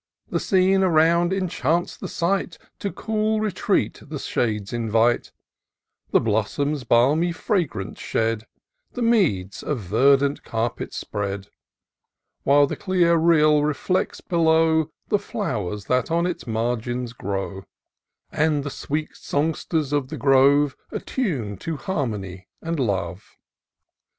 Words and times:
125 0.29 0.33
The 0.33 0.47
scene 0.73 0.83
around 0.83 1.31
enchants 1.31 1.95
the 1.95 2.07
sight; 2.07 2.57
To 2.79 2.91
cool 2.91 3.39
retreat 3.39 4.01
the 4.03 4.17
shades 4.17 4.73
invite; 4.73 5.31
The 6.09 6.19
blossoms 6.19 6.83
balmy 6.83 7.31
fragrance 7.31 7.99
shed; 7.99 8.47
The 8.93 9.03
meads 9.03 9.61
a 9.61 9.75
verdant 9.75 10.43
carpet 10.43 10.91
spread; 10.95 11.49
While 12.41 12.65
the 12.65 12.75
clear 12.75 13.15
rill 13.15 13.63
reflects 13.63 14.21
below 14.21 14.89
The 15.09 15.19
flowers 15.19 15.85
that 15.85 16.09
on 16.09 16.25
its 16.25 16.47
margin 16.47 17.05
grow, 17.15 17.65
And 18.31 18.63
the 18.63 18.71
sweet 18.71 19.09
songsters 19.15 19.93
of 19.93 20.07
the 20.07 20.17
grove 20.17 20.75
Attune 20.91 21.57
to 21.57 21.77
harmony 21.77 22.47
and 22.59 22.79
love. 22.79 23.37